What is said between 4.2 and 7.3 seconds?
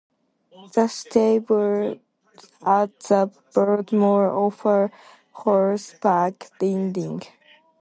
offer horseback riding.